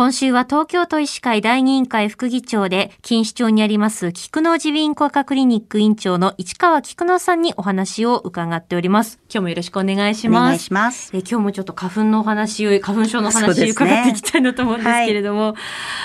[0.00, 9.20] 今週は東京都医師会第二委員会副議長で、錦糸町にあります菊野耳鼻咽喉科クリニック院長の市川菊野さんにお話を伺っております。
[9.24, 10.40] 今日もよろしくお願いします。
[10.40, 11.10] お願いします。
[11.14, 15.54] え今日もちょっと花粉のお話を、花粉症の話を伺っていきたいなと思うんですけれども、はい、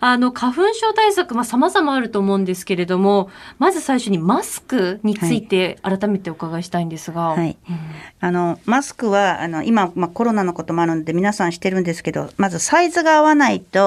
[0.00, 7.28] あの、花粉症対策、まあ、様々あると思うんですけれども、まず最初にマスクについて改めてお伺いしたいんですが。
[7.28, 7.56] はい。
[7.66, 7.78] うん、
[8.20, 13.77] あの、マスクは、あの、今、まあ、コロナのこともあるので皆さんしてるんですけど、まずサイズが合わないと、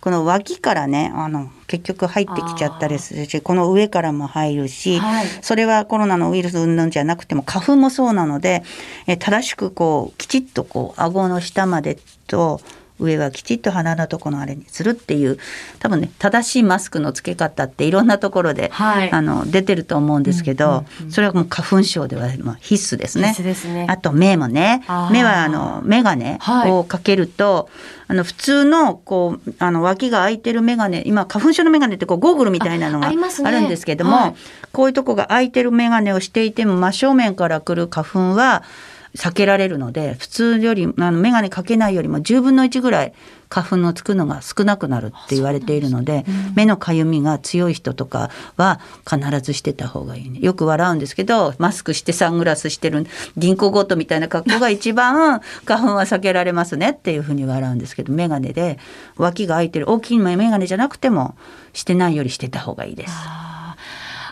[0.00, 8.62] この脇からねあの結局入ってきちゃったりするしこの上からも入るし、はい、それはコロナのウイルス云々じゃなくても花粉もそうなので
[9.06, 12.60] え正しくこうきちっとこう顎の下までと
[12.98, 15.38] 上はきちっと鼻のとこのあれにするっていう
[15.78, 23.34] 多分ね正しいマスクの付け方っていろんなところで、はい、あの出てると思うんですけど、うんうんうん、それはもう花粉症ではまあ必須ですね。
[23.54, 23.86] すね。
[23.88, 26.38] あと目もね目はあの眼鏡
[26.70, 27.66] をかけると、はい、
[28.08, 34.34] あの普通のこうあの脇が開いてる眼鏡今花粉症の眼鏡ってこうゴーグルみたいなのがあるんですけども、ねはい、
[34.72, 38.64] こういうとこが開いてる眼鏡をしていても真正面から来る花粉は
[39.14, 43.14] 避けられるので普通よりあの眼鏡かけないよりも10分の1ぐらい
[43.48, 50.38] 花粉のつくのが少なくなるって言われているので、うん、目のかゆみが強い人とかは必ずしてた方がいいね。
[50.40, 58.78] よく笑うんですけどマスクしてサングラスしてる銀行強盗みたいな格好が一番 花粉は避けられますねっていうふうに笑うんですけど眼鏡で
[59.16, 61.36] 脇が開いてる大きい眼鏡じゃなくても
[61.72, 63.12] してないよりしてた方がいいです。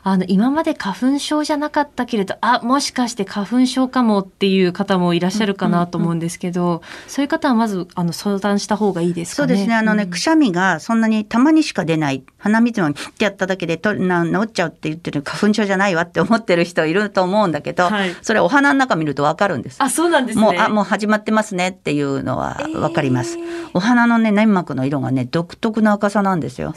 [0.09, 9.49] あの、今まで花粉症じゃなかったけれど、あ、もしかして花粉症かもっていう方もいらっしゃるかなと思うんですけど、うんうんうん、そういう方はまず、あの、相談した方がいいですかね？
[9.49, 9.75] そうですね。
[9.75, 12.23] あのね、うん、くしゃみがそんなにたまにしか出ない。
[12.39, 19.83] 鼻水もってやっただけでとな治っちゃうって言ってる花粉症じゃないわって思ってる人いると思うんだけど、はい、それお鼻の中見るとわかるんです。
[19.83, 20.45] あ、そうなんですね。
[20.45, 23.71] もう、あ、もう始まってますねっていうのはわかります、えー。
[23.75, 26.75] お鼻のね、粘膜の色がね、独特な赤さなんですよ。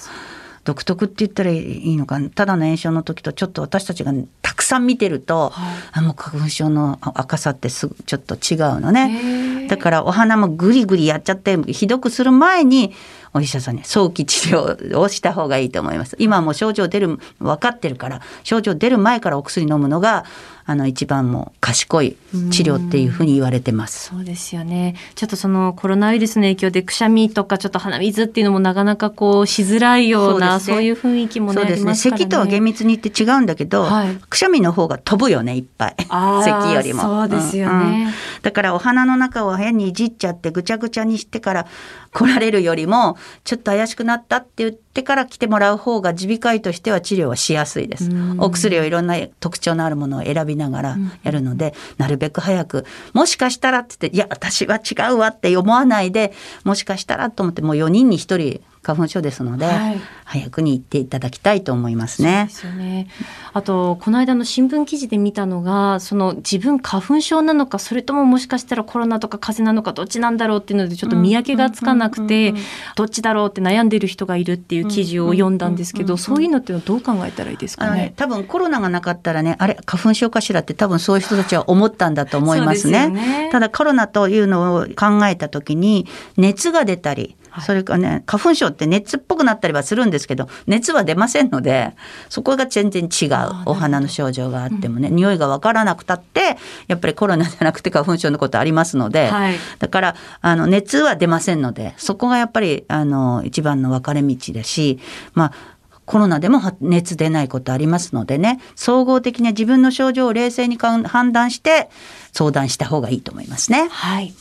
[0.70, 12.94] 独特って言ったらいいのかただの炎症の時とちょっと私たちがたくさん見てると、はい、あもう花粉症の赤さってすちょっと違うのねだからお花もグリグリやっちゃってひどくする前に
[13.34, 20.26] お医者さんに早期治療をした方がいいと思います今も症状出る分かってるから症状出る前からお薬飲むのが
[20.70, 22.16] あの一番も賢い
[22.52, 24.10] 治療っていうふうに言われてます。
[24.10, 24.96] そうですよね。
[25.16, 31.96] ちょっとそのコロナウイルスの影響でくしゃみとかちょっと鼻水っていうのもなかなかこうしづらいようなそう、ね,、いう雰囲気もねそうですね。
[31.96, 35.96] 咳とは厳密に言って違うんだけど、はい、くしゃみの方が飛ぶよねいっぱい。
[35.98, 37.02] 咳よりも。
[37.02, 38.14] そうですよね、うんうん、
[38.44, 41.68] だからお鼻の中を変にいじっちゃってぐちゃぐちゃにしてから
[42.12, 48.10] 来られるよりもちょっと怪しくなったって言ってから来てもらう方が耳鼻科医としては治療はしやすいです。
[48.40, 52.86] お薬をいろんな特徴のあるものを選びながらやるので、なるべく早く。
[53.14, 56.34] もしかしたらって言っていや私は違うわって思わないで
[56.64, 62.46] もしかしたらと思ってもう4人に1人花粉症ですので、はい、早くに行っていただきたいと思いますね。
[62.48, 63.08] ですよね。
[63.54, 72.54] あとこの間の新聞記事で見たのが、その自分花粉症なのかそれとももしかしたらコロナとか風邪なのかどっちなんだろうっていうのでちょっと見分けがつかなくて、
[72.96, 77.98] どっちだろうって悩んでる人がいるっていう記事を読んだんですけど、そういうのっていうのはどう考えたらいいですかね？
[77.98, 83.06] ね多分コロナがなかったらね、あれ花粉症かしらって多分そういう人たちは思ったんだと思いますね。
[83.06, 86.08] すねただコロナというのを考えた時に
[86.38, 87.36] 熱が出たり。
[87.66, 91.96] それからね花粉症って熱っぽくなったりはするんですけど熱は出ませんので
[92.30, 93.30] そこが全然違う
[93.66, 96.58] お花の症状があってもね、うん、匂いが分からなくたって
[96.88, 105.00] やっぱりコロナじゃなくて 花粉症のことありますので、はい、だからあの熱は出ませんのでそこがやっぱりあの一番の分かれ道だし
[105.34, 111.88] まあコロナでも熱出ないことありますのでね総合的に自分の症状を冷静に判断して
[112.34, 113.90] 相談した方がいいと思いますね。
[113.92, 114.34] はい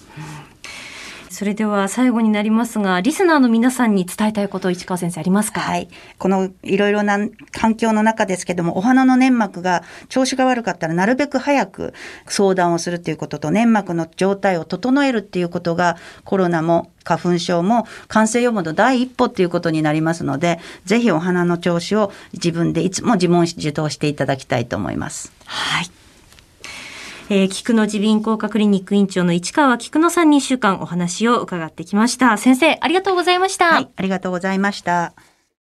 [1.38, 5.60] それでは最後になりますが、リスナーの皆さんに伝えたいこと、市川先生ありますか？
[5.60, 5.87] はい。
[6.19, 7.16] このいろいろな
[7.53, 11.94] 環境の中ですけども、お花の粘膜が調子が悪かったらなるべく早く
[12.27, 25.30] 相談をするということと、粘膜の状態を整えるっていうことが、コロナも花粉症も感染予防の第一歩っていうことになりますので、ぜひお花の調子を自分でいつも自問自答していただきたいと思います。
[25.45, 25.91] はい。
[27.30, 32.39] えー、菊野耳鼻咽喉科クリニック院長の市川菊野さんに1週間お話を伺ってきました。
[32.39, 33.66] 先生、ありがとうございました。
[33.66, 35.13] はい、ありがとうございました。